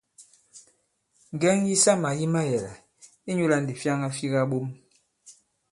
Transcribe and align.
Ŋgɛŋ 1.33 1.57
yisamà 1.67 2.09
yi 2.19 2.25
mayɛ̀là, 2.33 2.73
inyūlā 3.29 3.57
ndǐ 3.61 3.73
fyaŋa 3.81 4.07
fi 4.17 4.25
kaɓom. 4.33 4.67